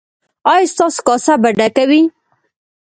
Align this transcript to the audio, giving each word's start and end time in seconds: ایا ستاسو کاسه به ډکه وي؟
ایا 0.51 0.69
ستاسو 0.73 0.99
کاسه 1.07 1.33
به 1.41 1.49
ډکه 1.57 1.83
وي؟ 1.89 2.01